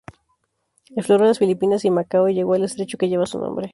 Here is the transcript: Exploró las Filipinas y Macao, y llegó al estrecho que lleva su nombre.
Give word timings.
Exploró 0.95 1.25
las 1.25 1.37
Filipinas 1.37 1.85
y 1.85 1.91
Macao, 1.91 2.27
y 2.27 2.33
llegó 2.33 2.55
al 2.55 2.63
estrecho 2.63 2.97
que 2.97 3.07
lleva 3.07 3.27
su 3.27 3.37
nombre. 3.37 3.69